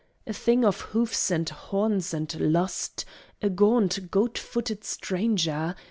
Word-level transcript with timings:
A 0.25 0.33
thing 0.33 0.65
of 0.65 0.81
hoofs 0.81 1.29
and 1.29 1.47
horns 1.47 2.11
and 2.11 2.33
lust: 2.39 3.05
A 3.43 3.51
gaunt, 3.51 4.09
goat 4.09 4.35
footed 4.35 4.83
stranger! 4.83 5.75